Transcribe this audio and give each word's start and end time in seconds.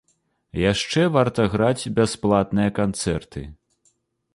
Яшчэ 0.71 1.01
варта 1.17 1.47
граць 1.57 1.91
бясплатныя 2.01 2.77
канцэрты. 2.83 3.41